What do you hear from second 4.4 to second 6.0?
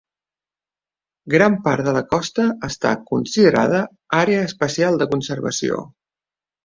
Especial de Conservació.